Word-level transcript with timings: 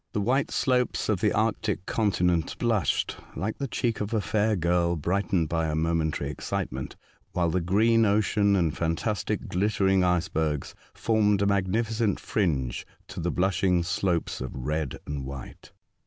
The 0.13 0.19
white 0.19 0.49
slopes 0.49 1.09
of 1.09 1.21
the 1.21 1.31
Arctic 1.31 1.85
continent 1.85 2.57
blushed 2.57 3.11
140 3.19 3.19
A 3.19 3.21
Voyage 3.21 3.33
to 3.37 3.37
Other 3.37 3.37
Worlds, 3.37 3.41
like 3.43 3.57
the 3.59 3.75
cheek 3.75 4.01
of 4.01 4.13
a 4.15 4.27
fair 4.27 4.55
girl, 4.55 4.95
brightened 4.95 5.47
by 5.49 5.67
a 5.67 5.75
momentary 5.75 6.31
excitement, 6.31 6.95
while 7.33 7.51
the 7.51 7.61
green 7.61 8.03
ocean 8.05 8.55
and 8.55 8.75
fantastic 8.75 9.47
glittering 9.47 10.03
icebergs 10.03 10.73
formed 10.95 11.43
a 11.43 11.45
mag 11.45 11.67
nificent 11.67 12.17
fringe 12.17 12.83
to 13.09 13.19
the 13.19 13.29
blushing 13.29 13.83
slopes 13.83 14.41
of 14.41 14.55
red 14.55 14.97
and 15.05 15.23
white. 15.23 15.71